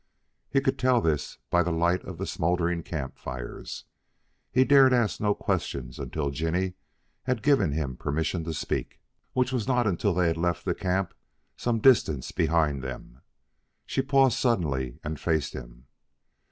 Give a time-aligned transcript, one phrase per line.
[0.49, 3.85] He could tell this by the light of the smouldering camp fires.
[4.51, 6.73] He dared ask no questions until Jinny
[7.25, 8.99] had given him permission to speak,
[9.33, 11.13] which was not until they had left the camp
[11.55, 13.21] some distance behind them.
[13.85, 15.85] She paused suddenly and faced him.